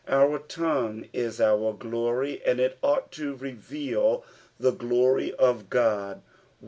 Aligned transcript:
Our 0.07 0.39
tongue 0.39 1.05
is 1.13 1.39
our 1.39 1.73
glory, 1.73 2.41
and 2.43 2.59
It 2.59 2.79
ought 2.81 3.11
to. 3.11 3.35
reveal 3.35 4.25
the 4.59 4.71
glory 4.71 5.31
of 5.35 5.69
God. 5.69 6.23